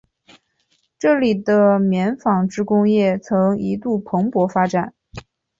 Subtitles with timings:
[0.97, 4.95] 这里的棉纺织工业曾一度蓬勃发展。